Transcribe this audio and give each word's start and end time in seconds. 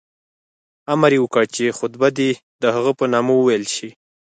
امر 0.93 1.11
یې 1.15 1.19
وکړ 1.21 1.43
چې 1.55 1.75
خطبه 1.77 2.07
دې 2.17 2.31
د 2.61 2.63
هغه 2.75 2.91
په 2.99 3.05
نامه 3.13 3.33
وویل 3.35 3.65
شي. 3.75 3.89